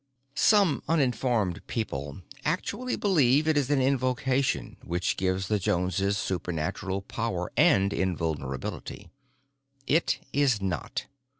Some 0.33 0.81
uninformed 0.89 1.61
people 1.67 2.23
actually 2.43 2.95
believe 2.95 3.47
it 3.47 3.55
is 3.55 3.69
an 3.69 3.79
invocation 3.83 4.77
which 4.83 5.15
gives 5.15 5.47
the 5.47 5.59
Joneses 5.59 6.17
supernatural 6.17 7.03
power 7.03 7.51
and 7.55 7.93
invulnerability. 7.93 9.11
It 9.85 10.17
is 10.33 10.59
not. 10.59 11.05